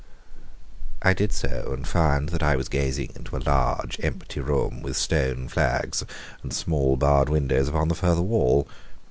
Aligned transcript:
I 1.03 1.13
did 1.13 1.31
so, 1.31 1.69
and 1.73 1.87
found 1.87 2.29
that 2.29 2.41
I 2.41 2.55
was 2.55 2.69
gazing 2.69 3.11
into 3.15 3.37
a 3.37 3.45
large, 3.45 3.99
empty 4.01 4.39
room, 4.39 4.81
with 4.81 4.97
stone 4.97 5.47
flags, 5.47 6.03
and 6.41 6.51
small, 6.51 6.95
barred 6.97 7.29
windows 7.29 7.67
upon 7.67 7.87
the 7.87 7.93
farther 7.93 8.23
wall. 8.23 8.67